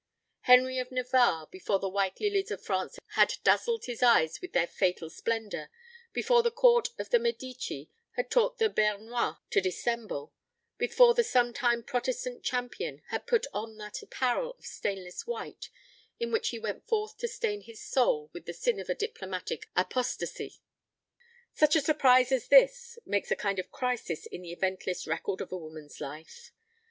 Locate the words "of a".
18.79-18.95, 25.41-25.57